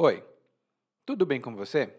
[0.00, 0.22] Oi,
[1.04, 1.92] tudo bem com você?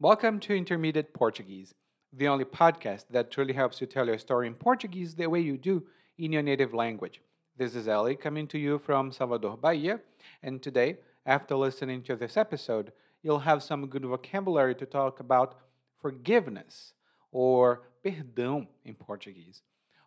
[0.00, 1.74] Welcome to Intermediate Portuguese,
[2.10, 5.58] the only podcast that truly helps you tell your story in Portuguese the way you
[5.58, 5.82] do
[6.16, 7.20] in your native language.
[7.54, 10.00] This is Ellie coming to you from Salvador, Bahia,
[10.42, 12.92] and today, after listening to this episode,
[13.22, 15.56] you'll have some good vocabulary to talk about
[16.00, 16.94] forgiveness
[17.30, 19.60] or perdão in Portuguese.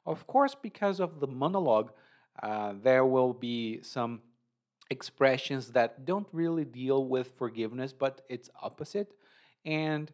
[0.07, 1.91] Of course, because of the monologue,
[2.41, 4.21] uh, there will be some
[4.89, 9.13] expressions that don't really deal with forgiveness, but it's opposite.
[9.65, 10.11] And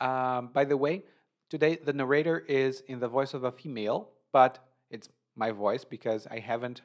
[0.00, 1.04] um, by the way,
[1.50, 4.58] today the narrator is in the voice of a female, but
[4.90, 6.82] it's my voice because I haven't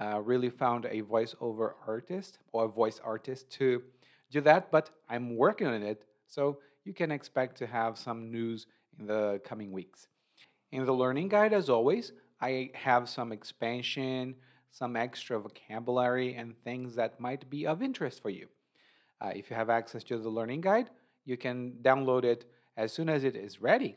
[0.00, 3.82] uh, really found a voiceover artist or a voice artist to
[4.30, 6.04] do that, but I'm working on it.
[6.26, 8.66] So you can expect to have some news
[8.98, 10.08] in the coming weeks.
[10.72, 14.34] In the learning guide, as always, I have some expansion,
[14.76, 18.46] some extra vocabulary, and things that might be of interest for you.
[19.22, 20.90] Uh, if you have access to the learning guide,
[21.24, 22.44] you can download it
[22.76, 23.96] as soon as it is ready.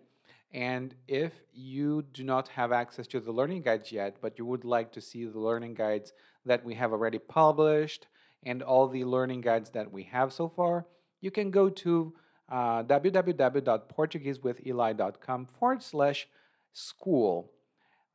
[0.54, 4.64] And if you do not have access to the learning guides yet, but you would
[4.64, 6.14] like to see the learning guides
[6.46, 8.08] that we have already published
[8.44, 10.86] and all the learning guides that we have so far,
[11.20, 12.14] you can go to
[12.48, 16.30] uh, www.portuguesewitheli.com forward slash
[16.72, 17.52] school.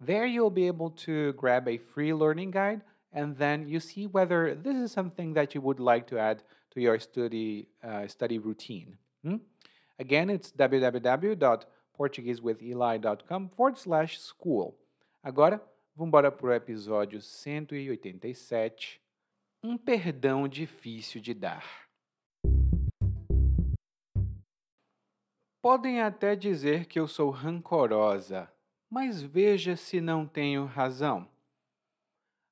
[0.00, 4.54] There you'll be able to grab a free learning guide and then you see whether
[4.54, 6.42] this is something that you would like to add
[6.72, 8.96] to your study, uh, study routine.
[9.22, 9.36] Hmm?
[9.98, 14.74] Again, it's www.portuguesewitheli.com forward slash school.
[15.22, 15.60] Agora,
[15.96, 19.00] vamos embora para o episódio 187,
[19.62, 21.64] Um Perdão Difícil de Dar.
[25.62, 28.52] Podem até dizer que eu sou rancorosa,
[28.94, 31.28] mas veja se não tenho razão.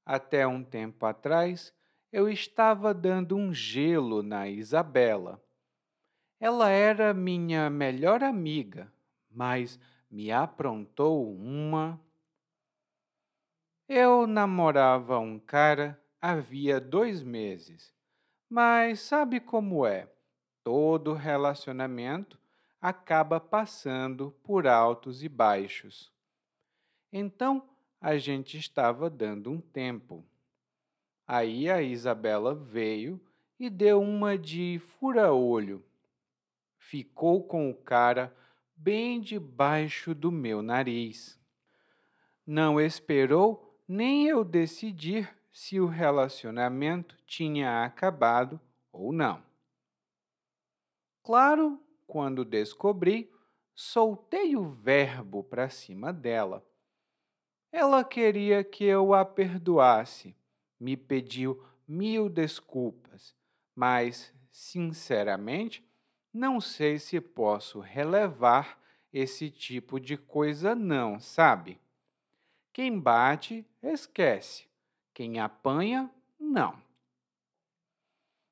[0.04, 1.72] Até um tempo atrás,
[2.10, 5.40] eu estava dando um gelo na Isabela.
[6.40, 8.92] Ela era minha melhor amiga,
[9.30, 9.78] mas
[10.10, 12.00] me aprontou uma.
[13.88, 17.94] Eu namorava um cara havia dois meses,
[18.50, 20.10] mas sabe como é?
[20.64, 22.36] Todo relacionamento
[22.80, 26.10] acaba passando por altos e baixos.
[27.12, 27.68] Então
[28.00, 30.24] a gente estava dando um tempo.
[31.26, 33.20] Aí a Isabela veio
[33.58, 35.84] e deu uma de fura-olho.
[36.78, 38.34] Ficou com o cara
[38.74, 41.38] bem debaixo do meu nariz.
[42.44, 49.42] Não esperou nem eu decidir se o relacionamento tinha acabado ou não.
[51.22, 53.32] Claro quando descobri,
[53.74, 56.66] soltei o verbo para cima dela.
[57.72, 60.36] Ela queria que eu a perdoasse,
[60.78, 63.34] me pediu mil desculpas,
[63.74, 65.82] mas, sinceramente,
[66.32, 68.78] não sei se posso relevar
[69.12, 71.80] esse tipo de coisa, não, sabe?
[72.72, 74.66] Quem bate, esquece.
[75.14, 76.80] Quem apanha, não.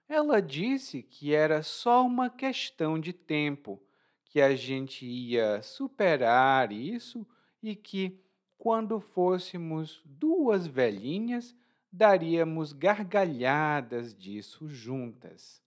[0.09, 3.81] Ela disse que era só uma questão de tempo,
[4.25, 7.27] que a gente ia superar isso
[7.63, 8.21] e que,
[8.61, 11.57] quando fôssemos duas velhinhas,
[11.91, 15.63] daríamos gargalhadas disso juntas.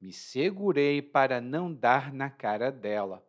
[0.00, 3.24] Me segurei para não dar na cara dela.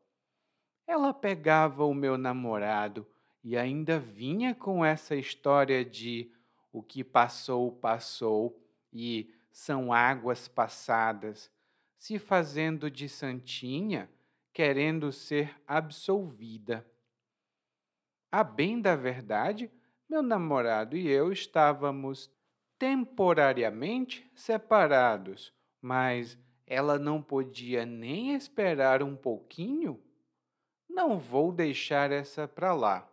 [0.88, 3.06] Ela pegava o meu namorado
[3.44, 6.32] e ainda vinha com essa história de
[6.74, 8.60] o que passou, passou
[8.92, 11.52] e são águas passadas,
[12.00, 14.10] se fazendo de santinha,
[14.52, 16.84] querendo ser absolvida.
[18.32, 19.70] A bem da verdade,
[20.08, 22.32] meu namorado e eu estávamos
[22.80, 30.02] temporariamente separados, mas ela não podia nem esperar um pouquinho?
[30.90, 33.12] Não vou deixar essa para lá.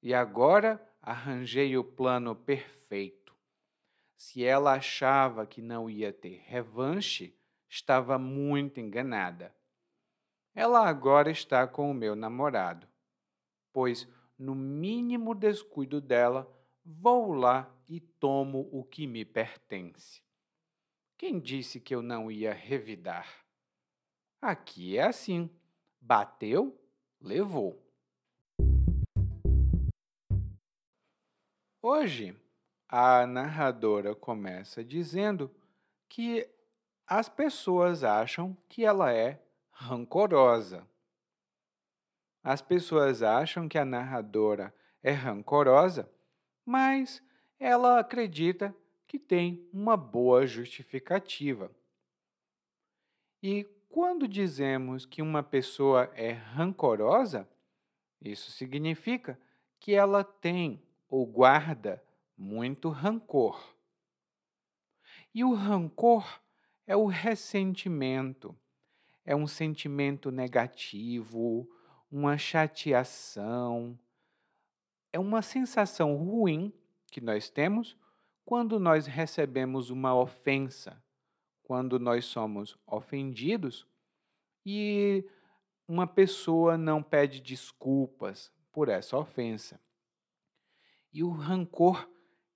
[0.00, 3.34] E agora arranjei o plano perfeito.
[4.16, 7.36] Se ela achava que não ia ter revanche,
[7.68, 9.52] estava muito enganada.
[10.54, 12.86] Ela agora está com o meu namorado,
[13.74, 16.48] pois, no mínimo descuido dela,
[16.84, 20.22] vou lá e tomo o que me pertence.
[21.18, 23.44] Quem disse que eu não ia revidar?
[24.40, 25.50] Aqui é assim:
[26.00, 26.80] bateu,
[27.20, 27.82] levou.
[31.82, 32.34] Hoje
[32.88, 35.50] a narradora começa dizendo
[36.08, 36.48] que
[37.06, 40.86] as pessoas acham que ela é rancorosa.
[42.44, 46.06] As pessoas acham que a narradora é rancorosa,
[46.62, 47.22] mas
[47.58, 48.76] ela acredita
[49.08, 51.70] que tem uma boa justificativa.
[53.42, 57.48] E quando dizemos que uma pessoa é rancorosa,
[58.20, 59.38] isso significa
[59.80, 62.04] que ela tem ou guarda
[62.36, 63.74] muito rancor.
[65.34, 66.40] E o rancor
[66.86, 68.54] é o ressentimento,
[69.24, 71.66] é um sentimento negativo,
[72.10, 73.98] uma chateação,
[75.12, 76.72] é uma sensação ruim
[77.10, 77.96] que nós temos
[78.44, 81.02] quando nós recebemos uma ofensa,
[81.62, 83.86] quando nós somos ofendidos
[84.66, 85.24] e
[85.86, 89.80] uma pessoa não pede desculpas por essa ofensa.
[91.12, 92.08] E o rancor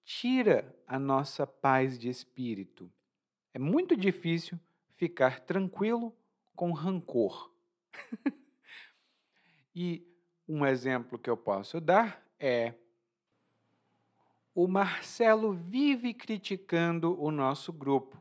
[0.04, 2.92] tira a nossa paz de espírito.
[3.54, 4.58] É muito difícil
[4.94, 6.12] ficar tranquilo
[6.56, 7.52] com rancor.
[9.78, 10.04] e
[10.48, 12.74] um exemplo que eu posso dar é
[14.52, 18.20] o Marcelo vive criticando o nosso grupo,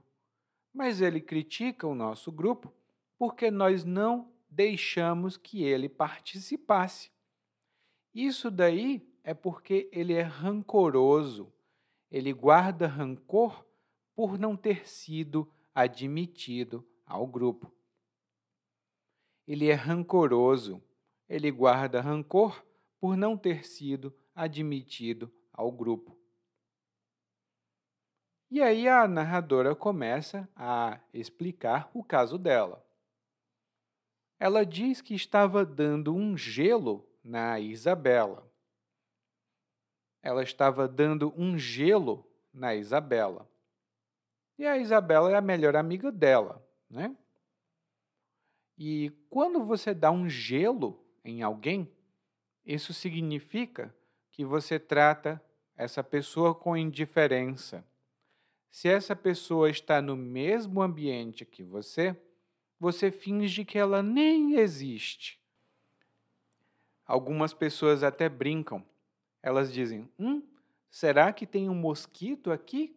[0.72, 2.72] mas ele critica o nosso grupo
[3.18, 7.10] porque nós não deixamos que ele participasse.
[8.14, 11.52] Isso daí é porque ele é rancoroso,
[12.12, 13.66] ele guarda rancor
[14.16, 17.74] por não ter sido admitido ao grupo.
[19.48, 20.84] Ele é rancoroso,
[21.28, 22.66] ele guarda rancor
[23.00, 26.18] por não ter sido admitido ao grupo.
[28.50, 32.86] E aí a narradora começa a explicar o caso dela.
[34.40, 38.50] Ela diz que estava dando um gelo na Isabela.
[40.22, 43.50] Ela estava dando um gelo na Isabela.
[44.58, 47.16] E a Isabela é a melhor amiga dela, né?
[48.78, 51.92] E quando você dá um gelo em alguém,
[52.66, 53.94] isso significa
[54.32, 55.42] que você trata
[55.76, 57.86] essa pessoa com indiferença
[58.78, 62.16] se essa pessoa está no mesmo ambiente que você,
[62.80, 65.42] você finge que ela nem existe.
[67.04, 68.86] Algumas pessoas até brincam.
[69.42, 70.44] Elas dizem: Hum,
[70.92, 72.96] será que tem um mosquito aqui?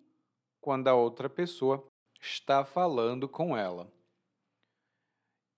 [0.61, 1.87] Quando a outra pessoa
[2.21, 3.91] está falando com ela.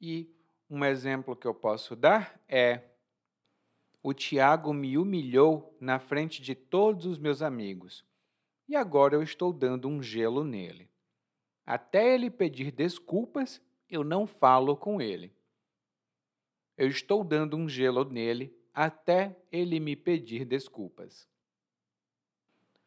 [0.00, 0.31] E
[0.72, 2.80] um exemplo que eu posso dar é:
[4.02, 8.02] o Tiago me humilhou na frente de todos os meus amigos
[8.66, 10.88] e agora eu estou dando um gelo nele.
[11.66, 15.30] Até ele pedir desculpas, eu não falo com ele.
[16.74, 21.28] Eu estou dando um gelo nele até ele me pedir desculpas.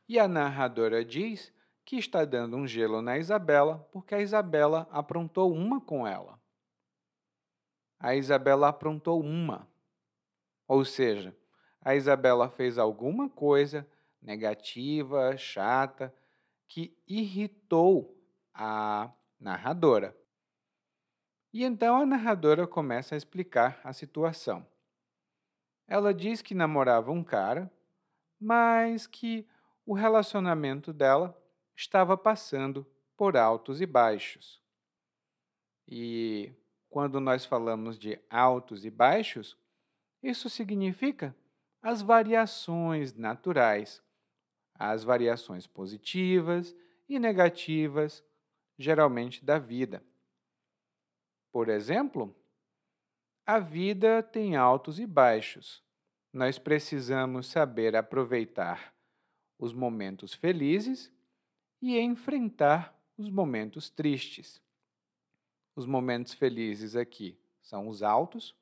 [0.10, 1.54] E a narradora diz
[1.86, 6.44] que está dando um gelo na Isabela porque a Isabela aprontou uma com ela.
[8.00, 9.68] A Isabela aprontou uma.
[10.68, 11.36] Ou seja,
[11.82, 13.88] a Isabela fez alguma coisa
[14.22, 16.14] negativa, chata,
[16.68, 18.20] que irritou
[18.54, 20.18] a narradora.
[21.54, 24.66] E então a narradora começa a explicar a situação.
[25.88, 27.72] Ela diz que namorava um cara,
[28.40, 29.48] mas que
[29.86, 31.40] o relacionamento dela
[31.76, 34.62] estava passando por altos e baixos.
[35.88, 36.52] E
[36.96, 39.58] quando nós falamos de altos e baixos,
[40.24, 41.36] isso significa
[41.82, 44.02] as variações naturais
[44.78, 46.74] as variações positivas
[47.08, 48.24] e negativas,
[48.78, 50.02] geralmente da vida.
[51.52, 52.34] Por exemplo,
[53.46, 55.84] a vida tem altos e baixos.
[56.34, 58.94] Nós precisamos saber aproveitar
[59.60, 61.12] os momentos felizes
[61.82, 64.65] e enfrentar os momentos tristes.
[65.76, 68.56] Os momentos felizes aqui são os altos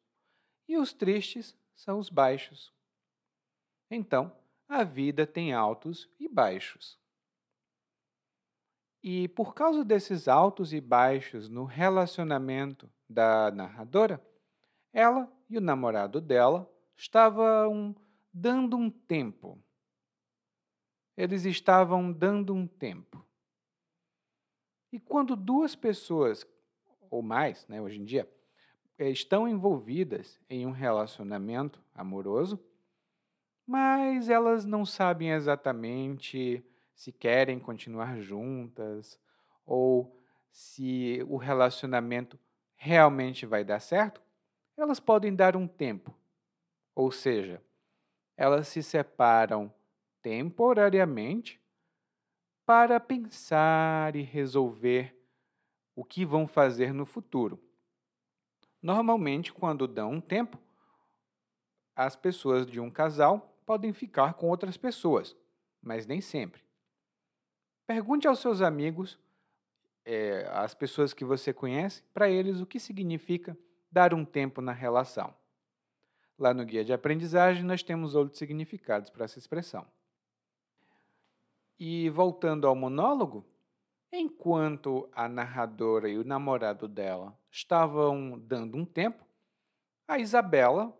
[0.67, 2.74] e os tristes são os baixos.
[3.89, 4.36] Então,
[4.67, 6.98] a vida tem altos e baixos.
[9.03, 14.25] E por causa desses altos e baixos no relacionamento da narradora,
[14.91, 17.96] ela e o namorado dela estavam
[18.34, 19.62] dando um tempo.
[21.15, 23.24] Eles estavam dando um tempo.
[24.91, 26.46] E quando duas pessoas,
[27.13, 28.27] ou mais, né, hoje em dia,
[28.98, 32.60] estão envolvidas em um relacionamento amoroso,
[33.67, 36.65] mas elas não sabem exatamente
[36.96, 39.20] se querem continuar juntas
[39.63, 40.20] ou
[40.51, 42.39] se o relacionamento
[42.75, 44.20] realmente vai dar certo,
[44.75, 46.17] elas podem dar um tempo.
[46.96, 47.62] Ou seja,
[48.36, 49.72] elas se separam
[50.20, 51.62] temporariamente
[52.65, 55.12] para pensar e resolver
[55.95, 57.59] o que vão fazer no futuro.
[58.81, 60.57] Normalmente, quando dão um tempo,
[61.95, 65.35] as pessoas de um casal podem ficar com outras pessoas,
[65.81, 66.62] mas nem sempre.
[67.85, 69.19] Pergunte aos seus amigos,
[70.05, 73.57] é, às pessoas que você conhece, para eles o que significa
[73.91, 75.33] dar um tempo na relação.
[76.38, 79.85] Lá no guia de aprendizagem, nós temos outros significados para essa expressão.
[81.79, 83.45] E voltando ao monólogo,
[84.13, 89.25] enquanto a narradora e o namorado dela estavam dando um tempo,
[90.08, 90.96] a Isabela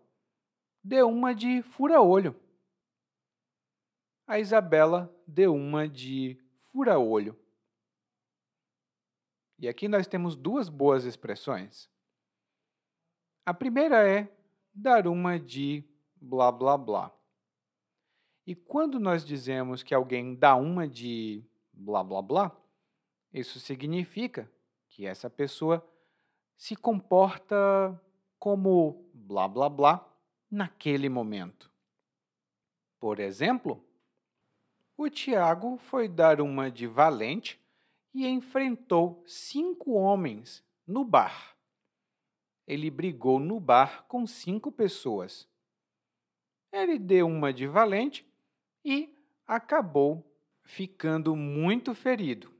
[0.82, 2.34] deu uma de fura-olho.
[4.26, 6.36] A Isabela deu uma de
[6.72, 7.38] fura-olho.
[9.60, 11.88] E aqui nós temos duas boas expressões.
[13.46, 14.28] A primeira é
[14.74, 15.84] dar uma de
[16.16, 17.14] blá blá blá.
[18.44, 22.63] E quando nós dizemos que alguém dá uma de blá blá blá,
[23.34, 24.50] isso significa
[24.88, 25.86] que essa pessoa
[26.56, 28.00] se comporta
[28.38, 30.08] como blá blá blá
[30.50, 31.70] naquele momento.
[32.98, 33.84] Por exemplo,
[34.96, 37.60] o Tiago foi dar uma de valente
[38.14, 41.54] e enfrentou cinco homens no bar
[42.66, 45.48] ele brigou no bar com cinco pessoas.
[46.72, 48.26] Ele deu uma de valente
[48.84, 49.14] e
[49.46, 50.24] acabou
[50.62, 52.52] ficando muito ferido.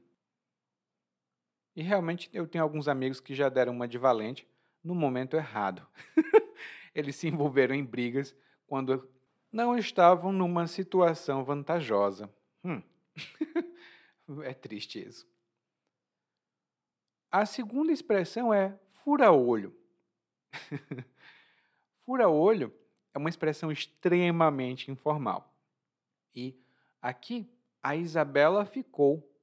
[1.75, 4.47] E realmente eu tenho alguns amigos que já deram uma de valente
[4.83, 5.85] no momento errado.
[6.95, 9.09] Eles se envolveram em brigas quando
[9.51, 12.29] não estavam numa situação vantajosa.
[12.63, 12.81] Hum.
[14.43, 15.27] é triste isso.
[17.29, 19.75] A segunda expressão é fura-olho.
[22.05, 22.73] Fura-olho
[23.13, 25.53] é uma expressão extremamente informal.
[26.33, 26.57] E
[27.01, 27.49] aqui
[27.83, 29.34] a Isabela ficou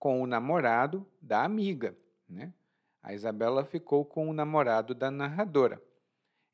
[0.00, 1.94] com o namorado da amiga,
[2.26, 2.52] né?
[3.02, 5.80] A Isabela ficou com o namorado da narradora.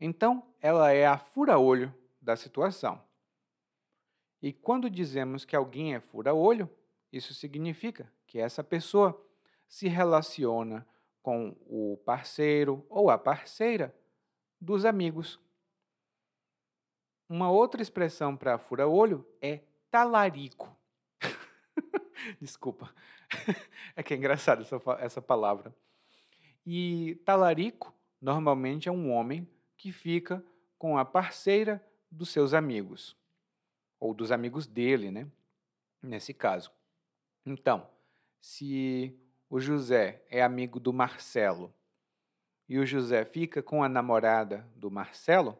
[0.00, 3.00] Então, ela é a fura-olho da situação.
[4.42, 6.68] E quando dizemos que alguém é fura-olho,
[7.12, 9.24] isso significa que essa pessoa
[9.68, 10.86] se relaciona
[11.22, 13.94] com o parceiro ou a parceira
[14.60, 15.40] dos amigos.
[17.28, 19.60] Uma outra expressão para fura-olho é
[19.90, 20.76] talarico.
[22.40, 22.92] Desculpa,
[23.96, 25.74] é que é engraçado essa, essa palavra.
[26.64, 30.44] E talarico normalmente é um homem que fica
[30.78, 33.16] com a parceira dos seus amigos,
[33.98, 35.26] ou dos amigos dele, né?
[36.02, 36.70] Nesse caso.
[37.44, 37.88] Então,
[38.40, 39.18] se
[39.48, 41.72] o José é amigo do Marcelo
[42.68, 45.56] e o José fica com a namorada do Marcelo,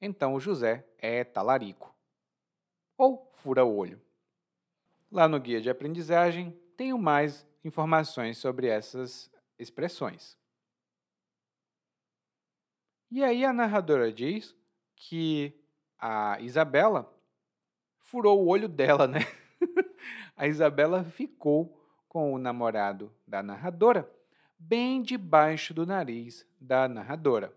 [0.00, 1.94] então o José é talarico
[2.96, 4.00] ou fura-olho.
[5.10, 10.36] Lá no guia de aprendizagem tenho mais informações sobre essas expressões.
[13.10, 14.54] E aí a narradora diz
[14.94, 15.52] que
[15.98, 17.12] a Isabela
[17.98, 19.20] furou o olho dela, né?
[20.36, 24.10] a Isabela ficou com o namorado da narradora
[24.58, 27.52] bem debaixo do nariz da narradora.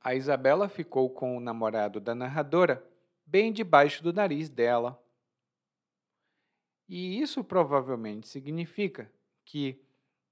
[0.00, 2.84] A Isabela ficou com o namorado da narradora
[3.26, 5.00] bem debaixo do nariz dela.
[6.88, 9.12] E isso provavelmente significa
[9.44, 9.80] que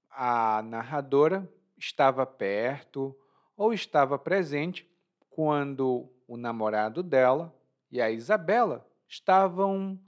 [0.09, 1.47] a narradora
[1.77, 3.15] estava perto
[3.55, 4.89] ou estava presente
[5.29, 7.55] quando o namorado dela
[7.91, 9.99] e a Isabela estavam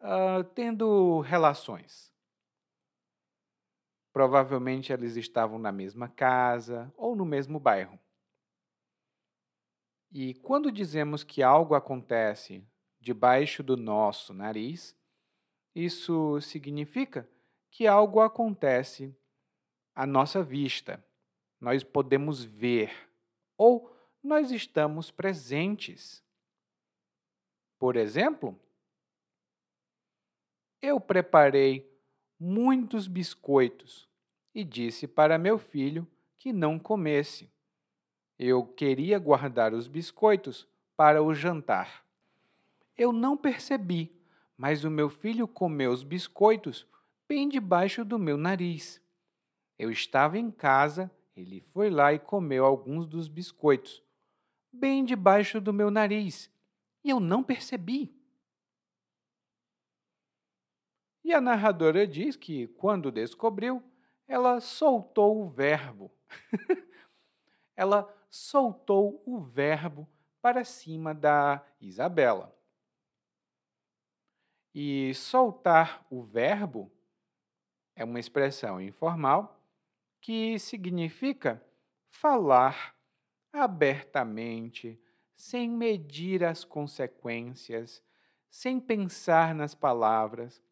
[0.00, 2.12] uh, tendo relações.
[4.12, 7.98] Provavelmente eles estavam na mesma casa ou no mesmo bairro.
[10.12, 12.62] E quando dizemos que algo acontece
[13.00, 14.96] debaixo do nosso nariz,
[15.76, 17.28] isso significa
[17.70, 19.14] que algo acontece
[19.94, 21.04] à nossa vista.
[21.60, 22.90] Nós podemos ver
[23.58, 26.24] ou nós estamos presentes.
[27.78, 28.58] Por exemplo,
[30.80, 31.86] eu preparei
[32.40, 34.08] muitos biscoitos
[34.54, 37.50] e disse para meu filho que não comesse.
[38.38, 40.66] Eu queria guardar os biscoitos
[40.96, 42.02] para o jantar.
[42.96, 44.15] Eu não percebi,
[44.56, 46.86] mas o meu filho comeu os biscoitos
[47.28, 49.02] bem debaixo do meu nariz.
[49.78, 54.02] Eu estava em casa, ele foi lá e comeu alguns dos biscoitos,
[54.72, 56.50] bem debaixo do meu nariz,
[57.04, 58.14] e eu não percebi.
[61.22, 63.82] E a narradora diz que, quando descobriu,
[64.28, 66.10] ela soltou o verbo.
[67.76, 70.08] ela soltou o verbo
[70.40, 72.55] para cima da Isabela.
[74.78, 76.92] E soltar o verbo
[77.94, 79.58] é uma expressão informal
[80.20, 81.64] que significa
[82.10, 82.94] falar
[83.50, 85.00] abertamente,
[85.34, 88.02] sem medir as consequências,
[88.50, 90.62] sem pensar nas palavras,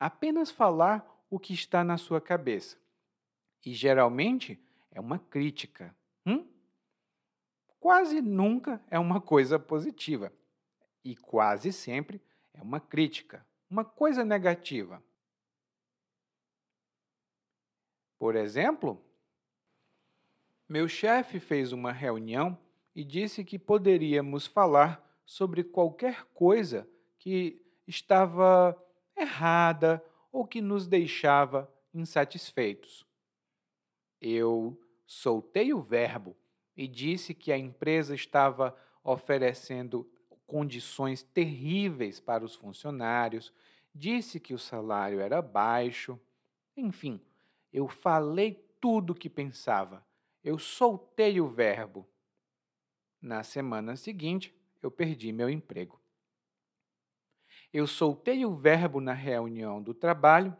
[0.00, 2.76] apenas falar o que está na sua cabeça.
[3.64, 5.94] E geralmente é uma crítica.
[6.26, 6.44] Hum?
[7.78, 10.32] Quase nunca é uma coisa positiva.
[11.04, 12.20] E quase sempre
[12.54, 15.02] é uma crítica, uma coisa negativa.
[18.18, 19.04] Por exemplo,
[20.68, 22.58] meu chefe fez uma reunião
[22.94, 28.80] e disse que poderíamos falar sobre qualquer coisa que estava
[29.16, 33.06] errada ou que nos deixava insatisfeitos.
[34.20, 36.36] Eu soltei o verbo
[36.76, 40.10] e disse que a empresa estava oferecendo
[40.46, 43.52] condições terríveis para os funcionários,
[43.94, 46.18] disse que o salário era baixo,
[46.76, 47.20] enfim,
[47.72, 50.04] eu falei tudo o que pensava
[50.44, 52.06] eu soltei o verbo.
[53.20, 55.98] Na semana seguinte, eu perdi meu emprego.
[57.72, 60.54] Eu soltei o verbo na reunião do trabalho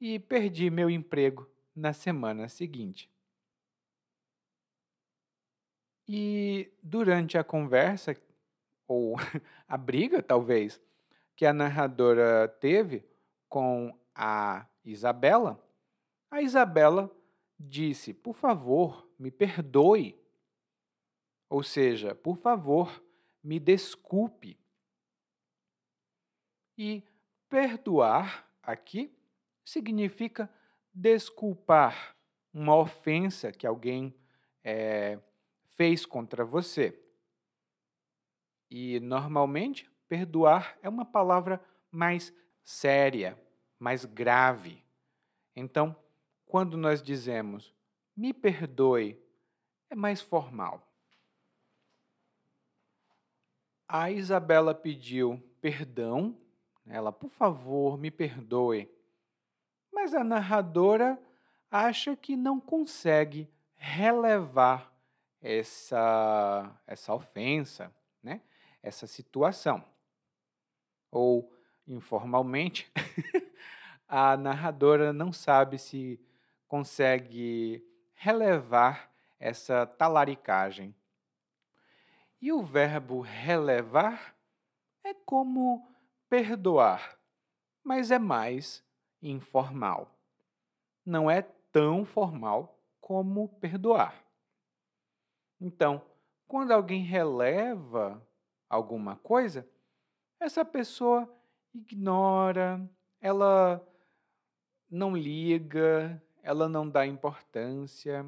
[0.00, 3.10] e perdi meu emprego na semana seguinte.
[6.08, 8.16] E durante a conversa,
[8.92, 9.16] ou
[9.66, 10.80] a briga talvez,
[11.34, 13.04] que a narradora teve
[13.48, 15.62] com a Isabela,
[16.30, 17.10] a Isabela
[17.58, 20.18] disse: Por favor, me perdoe.
[21.48, 23.02] Ou seja, por favor,
[23.42, 24.58] me desculpe.
[26.78, 27.04] E
[27.48, 29.14] perdoar aqui
[29.64, 30.50] significa
[30.92, 32.16] desculpar
[32.52, 34.14] uma ofensa que alguém
[34.64, 35.18] é,
[35.66, 36.98] fez contra você.
[38.74, 43.38] E normalmente, perdoar é uma palavra mais séria,
[43.78, 44.82] mais grave.
[45.54, 45.94] Então,
[46.46, 47.74] quando nós dizemos
[48.16, 49.22] me perdoe,
[49.90, 50.90] é mais formal.
[53.86, 56.34] A Isabela pediu perdão,
[56.86, 58.90] ela, por favor, me perdoe.
[59.92, 61.22] Mas a narradora
[61.70, 64.90] acha que não consegue relevar
[65.42, 68.40] essa, essa ofensa, né?
[68.82, 69.84] Essa situação.
[71.10, 71.52] Ou,
[71.86, 72.90] informalmente,
[74.08, 76.20] a narradora não sabe se
[76.66, 80.94] consegue relevar essa talaricagem.
[82.40, 84.34] E o verbo relevar
[85.04, 85.88] é como
[86.28, 87.18] perdoar,
[87.84, 88.84] mas é mais
[89.20, 90.18] informal.
[91.04, 94.24] Não é tão formal como perdoar.
[95.60, 96.02] Então,
[96.48, 98.20] quando alguém releva
[98.72, 99.68] alguma coisa,
[100.40, 101.30] essa pessoa
[101.74, 102.80] ignora,
[103.20, 103.86] ela
[104.90, 108.26] não liga, ela não dá importância,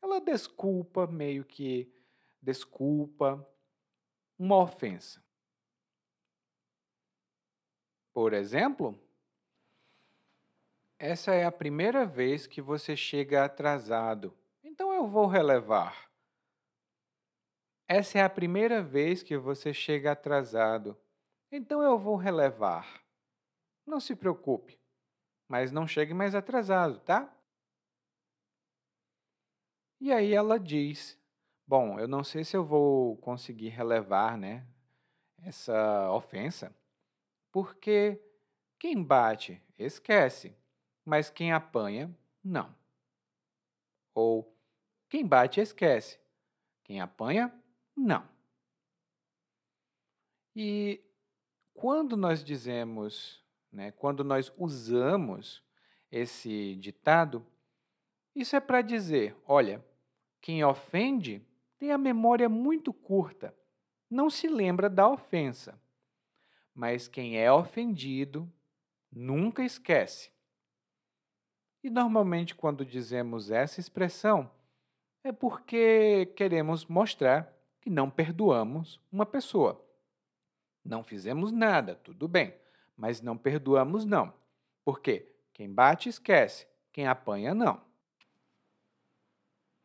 [0.00, 1.92] ela desculpa, meio que
[2.40, 3.46] desculpa
[4.38, 5.22] uma ofensa.
[8.14, 8.98] Por exemplo,
[10.98, 16.11] essa é a primeira vez que você chega atrasado, então eu vou relevar.
[17.94, 20.96] Essa é a primeira vez que você chega atrasado,
[21.50, 23.04] então eu vou relevar.
[23.86, 24.80] Não se preocupe,
[25.46, 27.30] mas não chegue mais atrasado, tá?
[30.00, 31.20] E aí ela diz:
[31.66, 34.66] Bom, eu não sei se eu vou conseguir relevar né,
[35.42, 36.74] essa ofensa,
[37.52, 38.18] porque
[38.78, 40.56] quem bate esquece,
[41.04, 42.10] mas quem apanha,
[42.42, 42.74] não.
[44.14, 44.50] Ou
[45.10, 46.18] quem bate esquece,
[46.84, 47.52] quem apanha,
[47.96, 48.28] não.
[50.54, 51.00] E
[51.72, 55.62] quando nós dizemos, né, quando nós usamos
[56.10, 57.46] esse ditado,
[58.34, 59.84] isso é para dizer: olha,
[60.40, 61.46] quem ofende
[61.78, 63.54] tem a memória muito curta,
[64.10, 65.80] não se lembra da ofensa.
[66.74, 68.50] Mas quem é ofendido
[69.10, 70.30] nunca esquece.
[71.82, 74.50] E normalmente, quando dizemos essa expressão,
[75.24, 79.84] é porque queremos mostrar que não perdoamos uma pessoa.
[80.84, 82.54] Não fizemos nada, tudo bem,
[82.96, 84.32] mas não perdoamos, não.
[84.84, 85.34] Por quê?
[85.52, 87.82] Quem bate, esquece, quem apanha, não.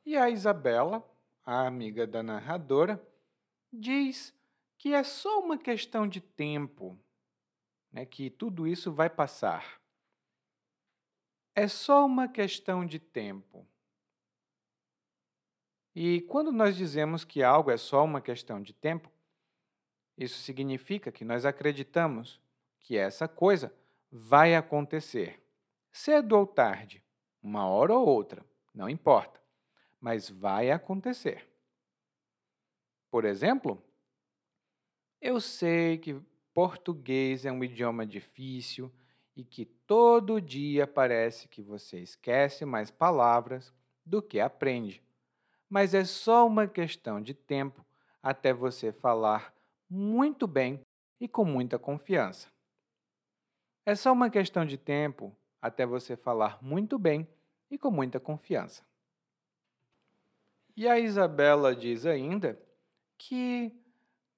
[0.05, 1.03] E a Isabela,
[1.43, 3.03] a amiga da narradora,
[3.73, 4.33] diz
[4.77, 6.97] que é só uma questão de tempo,
[7.91, 9.81] né, que tudo isso vai passar.
[11.55, 13.67] É só uma questão de tempo.
[15.99, 19.09] E quando nós dizemos que algo é só uma questão de tempo,
[20.15, 22.39] isso significa que nós acreditamos
[22.79, 23.73] que essa coisa
[24.11, 25.41] vai acontecer,
[25.91, 27.03] cedo ou tarde,
[27.41, 29.37] uma hora ou outra, não importa
[29.99, 31.47] mas vai acontecer.
[33.09, 33.81] Por exemplo,
[35.21, 36.21] eu sei que
[36.53, 38.91] português é um idioma difícil
[39.35, 43.73] e que todo dia parece que você esquece mais palavras
[44.05, 45.03] do que aprende.
[45.69, 47.85] Mas é só uma questão de tempo
[48.21, 49.53] até você falar
[49.89, 50.81] muito bem
[51.19, 52.49] e com muita confiança.
[53.85, 57.27] É só uma questão de tempo até você falar muito bem
[57.69, 58.83] e com muita confiança.
[60.75, 62.61] E a Isabela diz ainda
[63.17, 63.73] que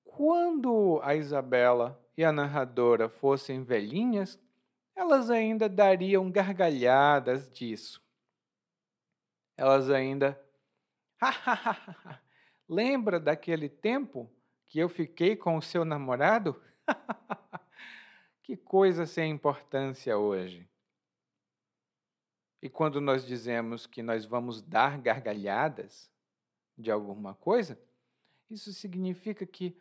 [0.06, 4.39] quando a Isabela e a narradora fossem velhinhas,
[4.96, 8.02] elas ainda dariam gargalhadas disso.
[9.56, 10.39] Elas ainda.
[12.68, 14.30] Lembra daquele tempo
[14.66, 16.62] que eu fiquei com o seu namorado?
[18.44, 20.68] que coisa sem importância hoje.
[22.62, 26.12] E quando nós dizemos que nós vamos dar gargalhadas
[26.78, 27.80] de alguma coisa,
[28.50, 29.78] isso significa que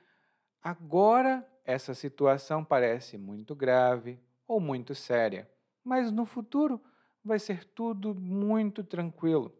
[0.63, 5.51] agora essa situação parece muito grave ou muito séria,
[5.83, 6.81] mas no futuro
[7.25, 9.58] vai ser tudo muito tranquilo.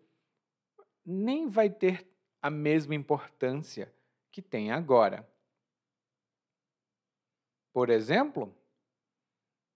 [1.11, 2.07] Nem vai ter
[2.43, 3.91] a mesma importância
[4.31, 5.27] que tem agora.
[7.73, 8.55] Por exemplo,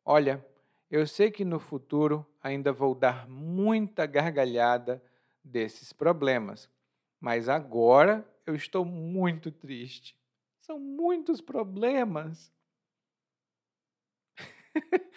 [0.04, 0.46] olha,
[0.90, 5.02] eu sei que no futuro ainda vou dar muita gargalhada
[5.42, 6.68] desses problemas,
[7.18, 10.14] mas agora eu estou muito triste.
[10.60, 12.52] São muitos problemas.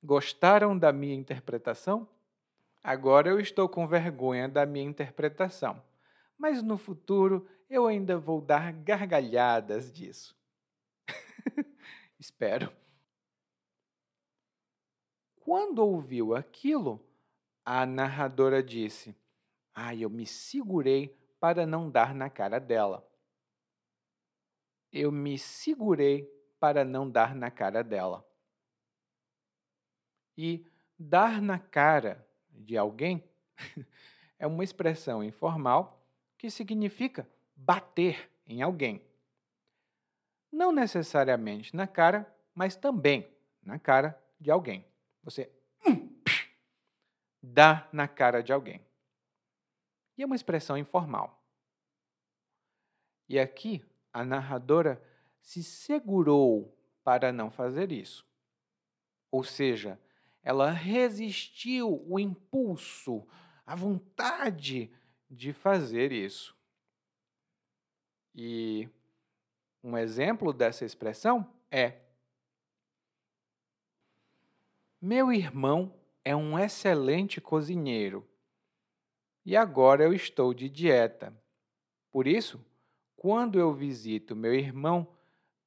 [0.00, 2.08] Gostaram da minha interpretação?
[2.82, 5.82] Agora eu estou com vergonha da minha interpretação,
[6.38, 10.34] mas no futuro eu ainda vou dar gargalhadas disso.
[12.18, 12.72] Espero.
[15.40, 17.04] Quando ouviu aquilo,
[17.64, 19.14] a narradora disse:
[19.74, 23.06] Ah, eu me segurei para não dar na cara dela.
[24.90, 26.24] Eu me segurei
[26.58, 28.26] para não dar na cara dela.
[30.36, 30.66] E
[30.98, 33.22] dar na cara de alguém
[34.38, 36.04] é uma expressão informal
[36.36, 39.02] que significa bater em alguém.
[40.50, 43.30] Não necessariamente na cara, mas também
[43.62, 44.84] na cara de alguém.
[45.22, 45.50] Você
[45.86, 46.08] hum,
[47.42, 48.84] dá na cara de alguém.
[50.16, 51.42] E é uma expressão informal.
[53.28, 55.00] E aqui a narradora
[55.40, 58.26] se segurou para não fazer isso.
[59.30, 60.00] Ou seja,
[60.42, 63.26] ela resistiu o impulso,
[63.66, 64.90] a vontade
[65.30, 66.56] de fazer isso.
[68.34, 68.88] E
[69.82, 72.00] um exemplo dessa expressão é
[75.00, 78.28] meu irmão é um excelente cozinheiro
[79.44, 81.34] e agora eu estou de dieta.
[82.10, 82.64] Por isso,
[83.16, 85.16] quando eu visito meu irmão,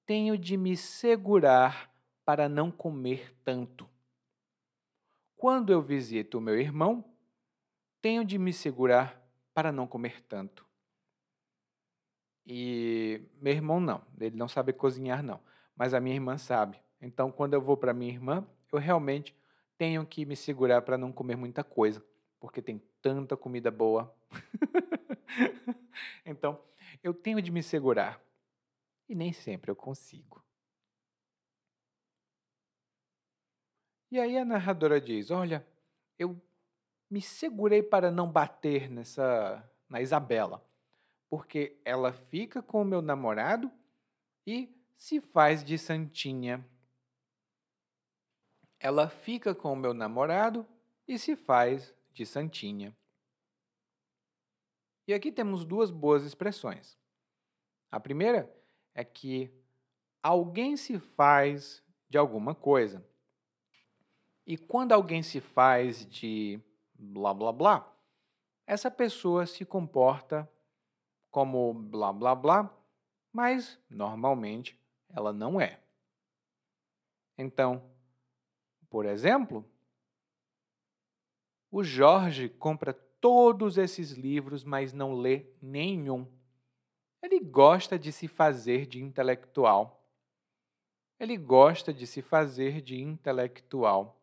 [0.05, 1.91] tenho de me segurar
[2.23, 3.89] para não comer tanto.
[5.43, 7.03] Quando eu visito meu irmão,
[8.01, 9.21] tenho de me segurar
[9.53, 10.65] para não comer tanto.
[12.45, 15.41] E meu irmão não, ele não sabe cozinhar não,
[15.75, 16.79] mas a minha irmã sabe.
[17.01, 19.35] Então, quando eu vou para minha irmã, eu realmente
[19.77, 22.01] tenho que me segurar para não comer muita coisa,
[22.39, 24.15] porque tem tanta comida boa.
[26.25, 26.57] então,
[27.03, 28.17] eu tenho de me segurar.
[29.09, 30.41] E nem sempre eu consigo.
[34.13, 35.67] E aí a narradora diz: Olha,
[36.17, 36.41] eu
[37.09, 40.65] me segurei para não bater nessa na Isabela,
[41.29, 43.69] porque ela fica com o meu namorado
[44.47, 46.65] e se faz de santinha
[48.83, 50.67] ela fica com o meu namorado
[51.07, 52.93] e se faz de santinha.
[55.07, 56.99] E aqui temos duas boas expressões.
[57.89, 58.53] A primeira
[58.93, 59.49] é que
[60.21, 63.01] alguém se faz de alguma coisa.
[64.45, 66.59] E quando alguém se faz de
[66.93, 67.93] blá blá blá,
[68.65, 70.49] essa pessoa se comporta
[71.31, 72.77] como blá blá blá,
[73.31, 74.79] mas normalmente
[75.09, 75.79] ela não é.
[77.37, 77.83] Então,
[78.89, 79.65] por exemplo,
[81.71, 86.27] o Jorge compra todos esses livros, mas não lê nenhum.
[87.21, 90.05] Ele gosta de se fazer de intelectual.
[91.19, 94.21] Ele gosta de se fazer de intelectual.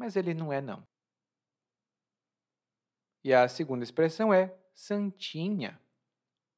[0.00, 0.82] Mas ele não é, não.
[3.22, 5.78] E a segunda expressão é santinha,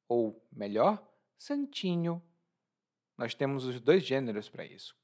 [0.07, 1.05] ou melhor,
[1.37, 2.23] santinho.
[3.17, 4.95] Nós temos os dois gêneros para isso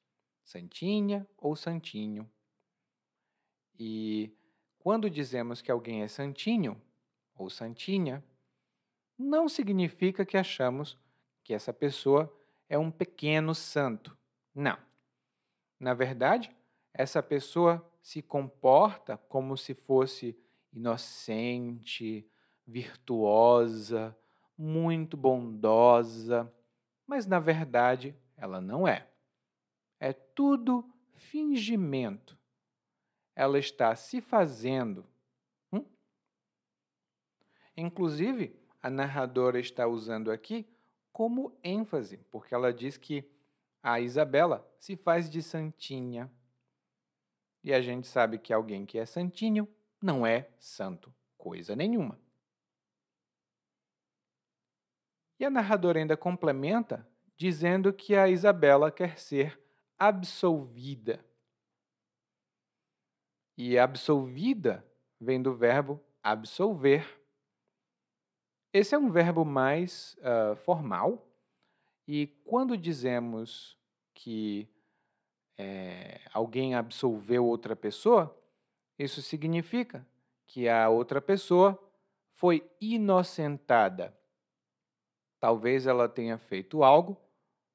[0.50, 2.30] santinha ou santinho.
[3.78, 4.34] E
[4.80, 6.82] quando dizemos que alguém é santinho
[7.36, 8.24] ou santinha,
[9.18, 10.98] não significa que achamos
[11.44, 12.34] que essa pessoa
[12.70, 14.18] é um pequeno santo.
[14.56, 14.78] Não.
[15.80, 16.56] Na verdade,
[16.94, 20.38] essa pessoa se comporta como se fosse
[20.72, 22.30] inocente,
[22.66, 24.16] virtuosa,
[24.58, 26.54] muito bondosa,
[27.06, 29.10] mas na verdade ela não é.
[30.00, 30.86] É tudo
[31.16, 32.38] fingimento.
[33.36, 35.06] Ela está se fazendo.
[35.72, 35.86] Hum?
[37.76, 40.68] Inclusive, a narradora está usando aqui
[41.12, 43.30] como ênfase, porque ela diz que
[43.82, 46.32] a Isabela se faz de santinha.
[47.64, 49.68] E a gente sabe que alguém que é santinho
[50.02, 52.20] não é santo, coisa nenhuma.
[55.40, 59.58] E a narradora ainda complementa dizendo que a Isabela quer ser
[59.98, 61.24] absolvida.
[63.58, 64.86] E absolvida
[65.20, 67.22] vem do verbo absolver.
[68.74, 71.28] Esse é um verbo mais uh, formal,
[72.08, 73.78] e quando dizemos
[74.14, 74.68] que
[75.62, 78.34] é, alguém absolveu outra pessoa,
[78.98, 80.08] isso significa
[80.48, 81.78] que a outra pessoa
[82.32, 84.18] foi inocentada.
[85.38, 87.18] Talvez ela tenha feito algo,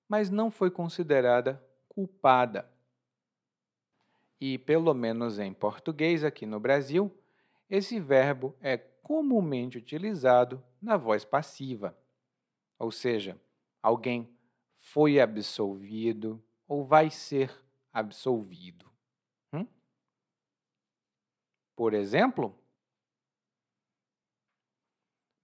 [0.09, 2.67] mas não foi considerada culpada.
[4.41, 7.15] E, pelo menos em português, aqui no Brasil,
[7.69, 11.95] esse verbo é comumente utilizado na voz passiva.
[12.79, 13.39] Ou seja,
[13.83, 14.35] alguém
[14.73, 17.64] foi absolvido ou vai ser
[17.95, 18.91] absolvido.
[19.53, 19.67] Hum?
[21.77, 22.59] Por exemplo,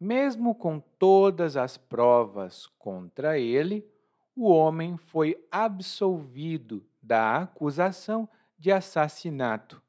[0.00, 3.88] mesmo com todas as provas contra ele,
[4.34, 9.82] o homem foi absolvido da acusação de assassinato.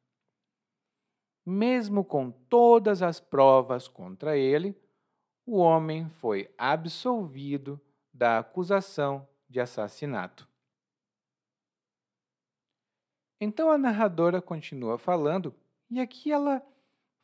[1.45, 4.80] Mesmo com todas as provas contra ele,
[5.45, 7.82] o homem foi absolvido
[8.13, 10.50] da acusação de assassinato.
[13.43, 15.51] Então a narradora continua falando
[15.89, 16.62] e aqui ela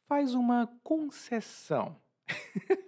[0.08, 1.96] faz uma concessão.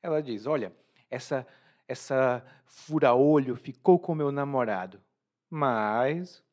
[0.00, 0.72] Ela diz: Olha,
[1.10, 1.44] essa,
[1.88, 5.02] essa fura-olho ficou com meu namorado,
[5.50, 6.44] mas,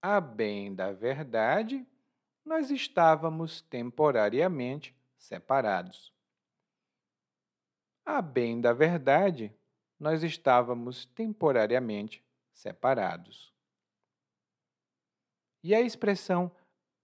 [0.00, 1.84] a bem da verdade,
[2.44, 6.12] nós estávamos temporariamente separados.
[8.06, 9.52] A bem da verdade,
[9.98, 13.51] nós estávamos temporariamente separados.
[15.62, 16.50] E a expressão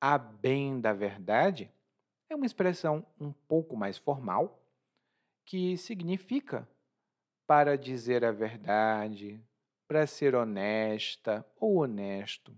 [0.00, 1.70] a bem da verdade
[2.28, 4.62] é uma expressão um pouco mais formal
[5.44, 6.68] que significa
[7.46, 9.42] para dizer a verdade,
[9.86, 12.54] para ser honesta ou honesto.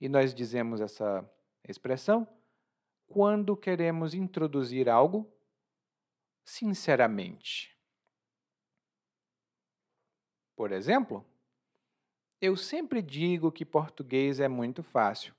[0.00, 1.28] E nós dizemos essa
[1.64, 2.28] expressão
[3.06, 5.32] quando queremos introduzir algo
[6.44, 7.74] sinceramente.
[10.54, 11.24] Por exemplo,
[12.40, 15.34] eu sempre digo que português é muito fácil,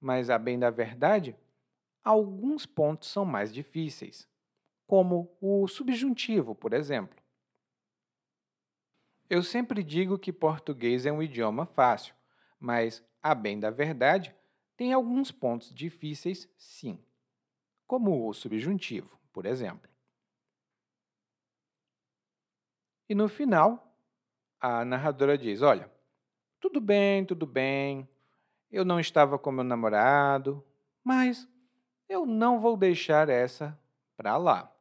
[0.00, 1.36] mas, a bem da verdade,
[2.04, 4.28] alguns pontos são mais difíceis
[4.86, 7.22] como o subjuntivo, por exemplo.
[9.30, 12.14] Eu sempre digo que português é um idioma fácil,
[12.60, 14.34] mas, a bem da verdade,
[14.76, 16.98] tem alguns pontos difíceis, sim,
[17.86, 19.90] como o subjuntivo, por exemplo.
[23.08, 23.96] E no final,
[24.60, 25.90] a narradora diz: Olha,
[26.62, 28.08] tudo bem, tudo bem,
[28.70, 30.64] eu não estava com meu namorado,
[31.02, 31.48] mas
[32.08, 33.76] eu não vou deixar essa
[34.16, 34.72] para lá.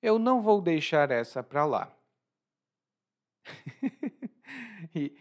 [0.00, 1.94] Eu não vou deixar essa para lá.
[4.94, 5.14] e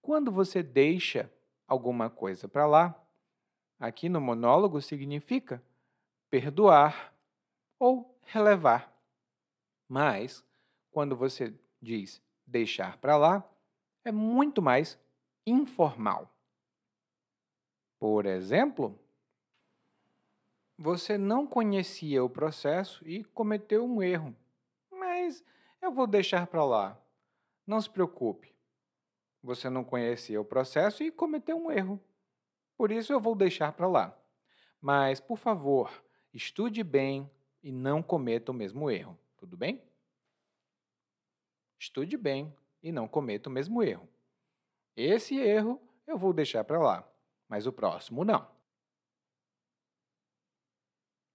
[0.00, 1.28] quando você deixa
[1.66, 2.94] alguma coisa para lá,
[3.76, 5.60] aqui no monólogo significa
[6.30, 7.12] perdoar
[7.76, 8.96] ou relevar.
[9.88, 10.44] Mas,
[10.92, 13.51] quando você diz deixar para lá,
[14.04, 14.98] é muito mais
[15.46, 16.30] informal.
[17.98, 18.98] Por exemplo,
[20.76, 24.34] você não conhecia o processo e cometeu um erro.
[24.90, 25.44] Mas
[25.80, 27.00] eu vou deixar para lá.
[27.66, 28.52] Não se preocupe.
[29.42, 32.00] Você não conhecia o processo e cometeu um erro.
[32.76, 34.18] Por isso eu vou deixar para lá.
[34.80, 37.30] Mas, por favor, estude bem
[37.62, 39.16] e não cometa o mesmo erro.
[39.36, 39.80] Tudo bem?
[41.78, 44.08] Estude bem e não cometa o mesmo erro.
[44.96, 47.08] Esse erro eu vou deixar para lá,
[47.48, 48.50] mas o próximo não.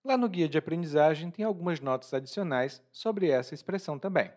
[0.04, 4.32] Lá no guia de aprendizagem tem algumas notas adicionais sobre essa expressão também.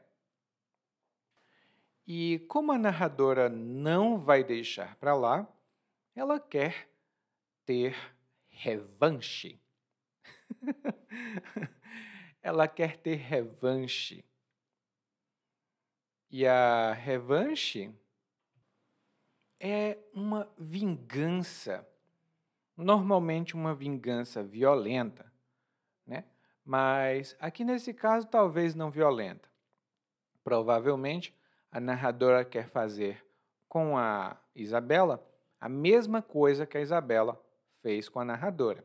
[2.07, 5.49] E como a narradora não vai deixar para lá,
[6.15, 6.91] ela quer
[7.65, 7.95] ter
[8.49, 9.61] revanche.
[12.43, 14.25] ela quer ter revanche.
[16.31, 17.93] E a revanche
[19.59, 21.85] é uma vingança,
[22.77, 25.31] normalmente uma vingança violenta,
[26.07, 26.25] né?
[26.65, 29.49] Mas aqui nesse caso, talvez não violenta.
[30.45, 31.37] Provavelmente
[31.71, 33.27] a narradora quer fazer
[33.69, 35.27] com a Isabela
[35.61, 37.41] a mesma coisa que a Isabela
[37.83, 38.85] fez com a narradora.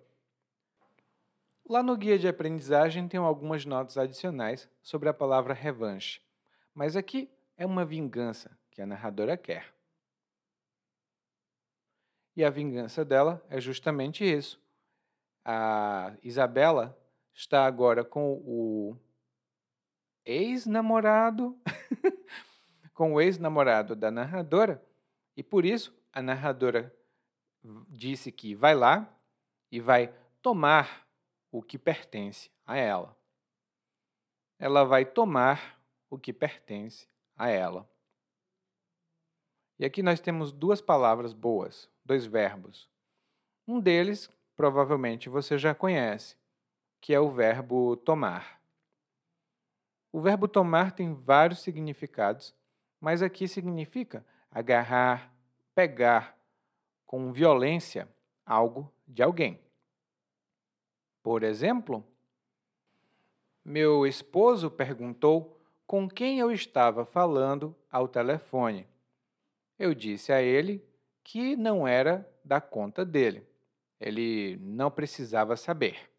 [1.67, 6.21] Lá no guia de aprendizagem tem algumas notas adicionais sobre a palavra revanche,
[6.73, 9.73] mas aqui é uma vingança que a narradora quer.
[12.35, 14.61] E a vingança dela é justamente isso.
[15.43, 16.97] A Isabela
[17.33, 18.97] está agora com o
[20.25, 21.57] ex-namorado,
[22.93, 24.83] com o ex-namorado da narradora,
[25.37, 26.93] e por isso a narradora
[27.89, 29.07] disse que vai lá
[29.71, 31.07] e vai tomar
[31.51, 33.15] o que pertence a ela.
[34.59, 37.89] Ela vai tomar o que pertence a ela.
[39.77, 42.89] E aqui nós temos duas palavras boas, dois verbos.
[43.67, 46.37] Um deles, provavelmente você já conhece,
[47.01, 48.61] que é o verbo tomar.
[50.11, 52.55] O verbo tomar tem vários significados,
[53.01, 55.33] mas aqui significa agarrar,
[55.73, 56.37] pegar
[57.05, 58.07] com violência
[58.45, 59.59] algo de alguém.
[61.21, 62.05] Por exemplo,
[63.63, 65.54] meu esposo perguntou
[65.87, 68.87] com quem eu estava falando ao telefone.
[69.77, 70.83] Eu disse a ele
[71.23, 73.45] que não era da conta dele.
[73.99, 76.11] Ele não precisava saber.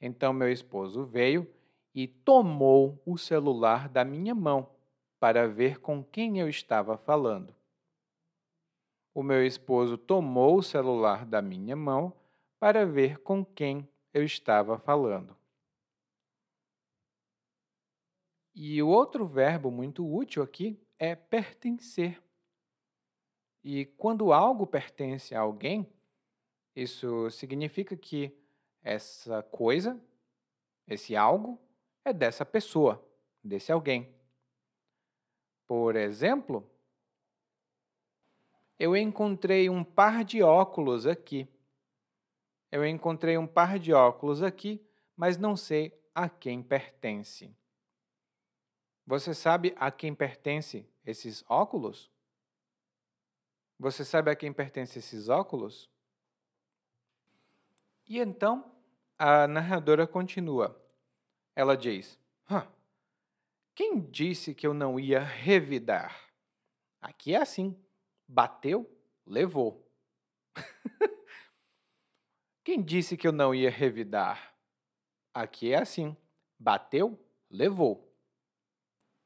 [0.00, 1.48] Então meu esposo veio
[1.94, 4.70] e tomou o celular da minha mão
[5.18, 7.54] para ver com quem eu estava falando.
[9.12, 12.12] O meu esposo tomou o celular da minha mão
[12.58, 15.39] para ver com quem eu estava falando.
[18.54, 22.22] E o outro verbo muito útil aqui é pertencer.
[23.62, 25.86] E quando algo pertence a alguém,
[26.74, 28.36] isso significa que
[28.82, 30.00] essa coisa,
[30.86, 31.60] esse algo,
[32.04, 33.04] é dessa pessoa,
[33.42, 34.12] desse alguém.
[35.66, 36.68] Por exemplo,
[38.78, 41.46] eu encontrei um par de óculos aqui.
[42.72, 44.82] Eu encontrei um par de óculos aqui,
[45.14, 47.54] mas não sei a quem pertence.
[49.06, 52.10] Você sabe a quem pertence esses óculos?
[53.78, 55.90] Você sabe a quem pertence esses óculos?
[58.06, 58.74] E então
[59.18, 60.80] a narradora continua.
[61.54, 62.18] Ela diz:
[63.74, 66.30] Quem disse que eu não ia revidar?
[67.00, 67.74] Aqui é assim:
[68.28, 68.86] bateu,
[69.26, 69.90] levou.
[72.62, 74.54] Quem disse que eu não ia revidar?
[75.32, 76.16] Aqui é assim:
[76.58, 78.09] bateu, levou.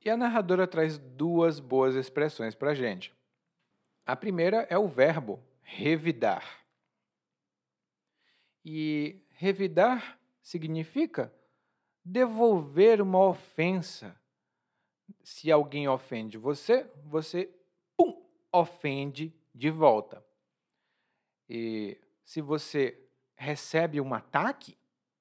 [0.05, 3.15] E a narradora traz duas boas expressões para a gente.
[4.05, 6.63] A primeira é o verbo revidar.
[8.63, 11.33] E revidar significa
[12.05, 14.15] devolver uma ofensa.
[15.23, 17.51] Se alguém ofende você, você
[17.97, 20.23] pum, ofende de volta.
[21.49, 24.77] E se você recebe um ataque,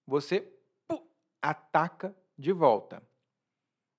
[0.05, 0.41] você
[0.87, 1.07] pum,
[1.41, 3.01] ataca de volta.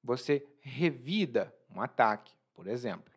[0.05, 3.11] Você revida um ataque, por exemplo.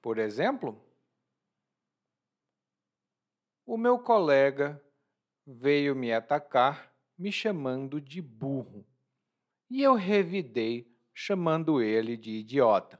[0.00, 0.82] Por exemplo,
[3.66, 4.82] o meu colega
[5.46, 8.86] veio me atacar me chamando de burro
[9.68, 12.98] e eu revidei chamando ele de idiota.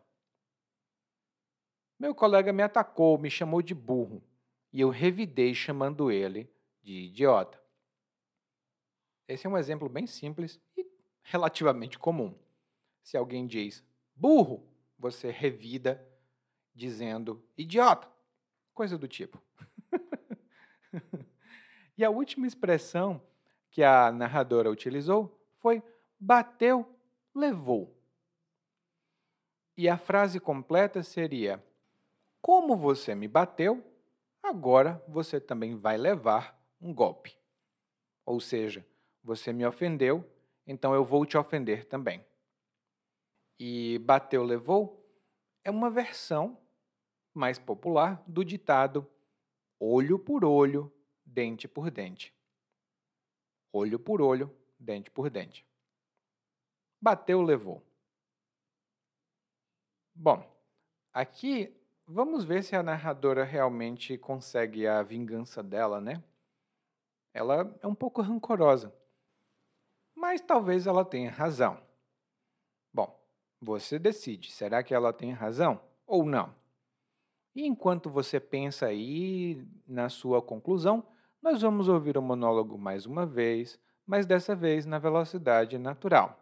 [1.99, 4.23] Meu colega me atacou, me chamou de burro
[4.71, 7.59] e eu revidei chamando ele de idiota.
[9.27, 10.85] Esse é um exemplo bem simples e
[11.23, 12.35] relativamente comum.
[13.03, 14.67] Se alguém diz burro,
[14.99, 16.07] você revida
[16.75, 18.09] dizendo idiota,
[18.75, 19.41] coisa do tipo.
[21.97, 23.23] e a última expressão
[23.71, 25.83] que a narradora utilizou foi
[26.19, 26.87] bateu,
[27.35, 27.97] levou.
[29.77, 31.63] E a frase completa seria:
[32.43, 33.83] Como você me bateu,
[34.43, 37.39] agora você também vai levar um golpe.
[38.27, 38.87] Ou seja,
[39.23, 40.25] você me ofendeu,
[40.67, 42.25] então eu vou te ofender também.
[43.59, 44.99] E bateu, levou
[45.63, 46.59] é uma versão
[47.35, 49.07] mais popular do ditado
[49.79, 50.93] olho por olho,
[51.25, 52.35] dente por dente.
[53.73, 55.67] Olho por olho, dente por dente.
[57.01, 57.83] Bateu, levou.
[60.15, 60.45] Bom,
[61.13, 61.81] aqui
[62.13, 66.21] Vamos ver se a narradora realmente consegue a vingança dela, né?
[67.33, 68.93] Ela é um pouco rancorosa.
[70.21, 71.81] Mas talvez ela tenha razão.
[72.93, 73.19] Bom,
[73.59, 74.53] você decide.
[74.53, 76.55] Será que ela tem razão ou não?
[77.55, 81.03] E enquanto você pensa aí na sua conclusão,
[81.41, 86.39] nós vamos ouvir o monólogo mais uma vez, mas dessa vez na velocidade natural.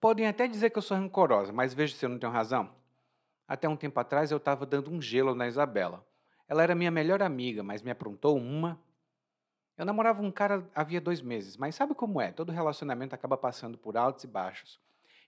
[0.00, 2.72] Podem até dizer que eu sou rancorosa, mas veja se eu não tenho razão.
[3.48, 6.06] Até um tempo atrás eu estava dando um gelo na Isabela.
[6.48, 8.78] Ela era minha melhor amiga, mas me aprontou uma.
[9.76, 12.30] Eu namorava um cara havia dois meses, mas sabe como é?
[12.30, 14.80] Todo relacionamento acaba passando por altos e baixos.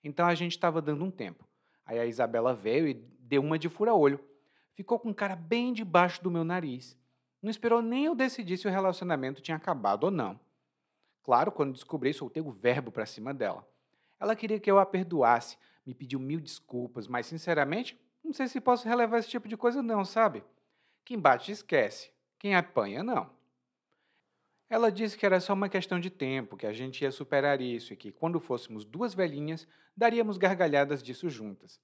[0.02, 1.44] Então a gente estava dando um tempo.
[1.86, 4.20] Aí a Isabela veio e deu uma de fura-olho.
[4.74, 6.96] Ficou com um cara bem debaixo do meu nariz.
[7.42, 10.38] Não esperou nem eu decidir se o relacionamento tinha acabado ou não.
[11.22, 13.66] Claro, quando descobri, soltei o verbo para cima dela.
[14.20, 18.60] Ela queria que eu a perdoasse, me pediu mil desculpas, mas sinceramente, não sei se
[18.60, 20.42] posso relevar esse tipo de coisa não, sabe?
[21.04, 23.30] Quem bate esquece, quem apanha não.
[24.70, 27.92] Ela disse que era só uma questão de tempo, que a gente ia superar isso
[27.92, 31.78] e que, quando fôssemos duas velhinhas, daríamos gargalhadas disso juntas.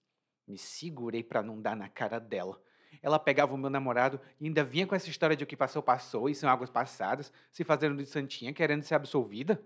[0.47, 2.61] Me segurei para não dar na cara dela.
[3.03, 5.83] Ela pegava o meu namorado e ainda vinha com essa história de o que passou,
[5.83, 9.63] passou e são águas passadas, se fazendo de santinha, querendo ser absolvida.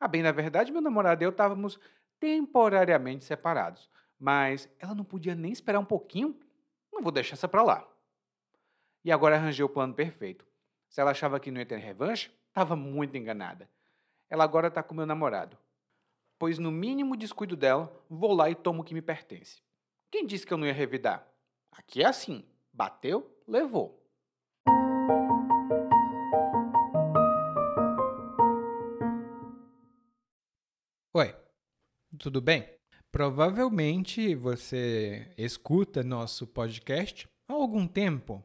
[0.00, 1.78] Ah, bem, na verdade, meu namorado e eu estávamos
[2.20, 6.38] temporariamente separados, mas ela não podia nem esperar um pouquinho?
[6.92, 7.97] Não vou deixar essa para lá.
[9.04, 10.46] E agora arranjei o plano perfeito.
[10.88, 13.68] Se ela achava que não ia ter revanche, estava muito enganada.
[14.28, 15.56] Ela agora está com meu namorado.
[16.38, 19.62] Pois no mínimo descuido dela, vou lá e tomo o que me pertence.
[20.10, 21.26] Quem disse que eu não ia revidar?
[21.72, 23.98] Aqui é assim: bateu, levou.
[31.14, 31.34] Oi,
[32.18, 32.68] tudo bem?
[33.10, 38.44] Provavelmente você escuta nosso podcast há algum tempo.